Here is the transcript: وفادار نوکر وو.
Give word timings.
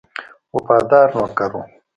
وفادار 0.55 1.07
نوکر 1.17 1.49
وو. 1.55 1.61